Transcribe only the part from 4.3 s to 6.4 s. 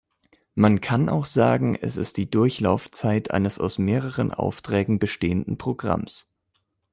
Aufträgen bestehenden Programms.